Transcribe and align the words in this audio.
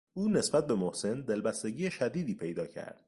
او 0.13 0.29
نسبت 0.29 0.67
به 0.67 0.75
محسن 0.75 1.21
دلبستگی 1.21 1.91
شدیدی 1.91 2.35
پیدا 2.35 2.67
کرد. 2.67 2.99